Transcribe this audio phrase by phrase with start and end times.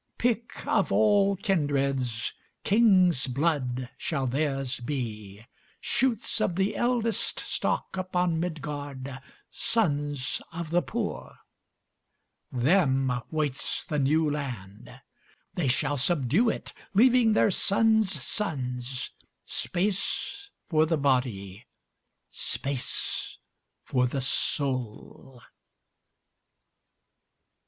[0.17, 5.45] Pick of all kindreds, King's blood shall theirs be,
[5.79, 9.19] Shoots of the eldestStock upon Midgard,
[9.51, 11.37] Sons of the poor.
[12.51, 14.99] Them waits the New Land;
[15.53, 21.67] They shall subdue it, Leaving their sons' sonsSpace for the body,
[22.31, 23.37] Space
[23.83, 25.43] for the soul.